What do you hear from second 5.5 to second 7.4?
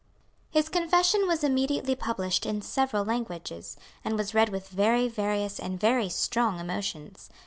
and very strong emotions.